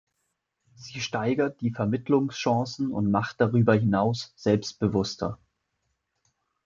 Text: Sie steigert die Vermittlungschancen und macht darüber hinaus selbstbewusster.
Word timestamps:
Sie 0.73 0.99
steigert 0.99 1.61
die 1.61 1.69
Vermittlungschancen 1.69 2.91
und 2.91 3.11
macht 3.11 3.39
darüber 3.39 3.75
hinaus 3.75 4.33
selbstbewusster. 4.35 5.37